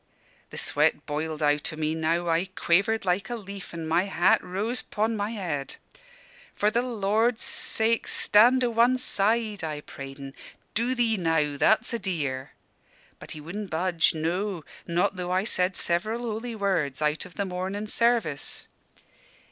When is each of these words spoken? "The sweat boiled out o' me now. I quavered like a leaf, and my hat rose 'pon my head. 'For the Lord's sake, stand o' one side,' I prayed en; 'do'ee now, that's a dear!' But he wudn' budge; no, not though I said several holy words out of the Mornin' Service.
"The 0.49 0.57
sweat 0.57 1.05
boiled 1.05 1.43
out 1.43 1.71
o' 1.71 1.75
me 1.75 1.93
now. 1.93 2.27
I 2.27 2.45
quavered 2.55 3.05
like 3.05 3.29
a 3.29 3.35
leaf, 3.35 3.71
and 3.71 3.87
my 3.87 4.05
hat 4.05 4.43
rose 4.43 4.81
'pon 4.81 5.15
my 5.15 5.29
head. 5.29 5.75
'For 6.55 6.71
the 6.71 6.81
Lord's 6.81 7.43
sake, 7.43 8.07
stand 8.07 8.63
o' 8.63 8.71
one 8.71 8.97
side,' 8.97 9.63
I 9.63 9.81
prayed 9.81 10.19
en; 10.19 10.33
'do'ee 10.73 11.17
now, 11.17 11.55
that's 11.55 11.93
a 11.93 11.99
dear!' 11.99 12.53
But 13.19 13.33
he 13.33 13.41
wudn' 13.41 13.67
budge; 13.67 14.15
no, 14.15 14.65
not 14.87 15.17
though 15.17 15.29
I 15.31 15.43
said 15.43 15.75
several 15.75 16.21
holy 16.21 16.55
words 16.55 16.99
out 17.03 17.23
of 17.25 17.35
the 17.35 17.45
Mornin' 17.45 17.85
Service. 17.85 18.67